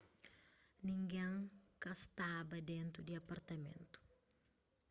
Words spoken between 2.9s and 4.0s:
di apartamentu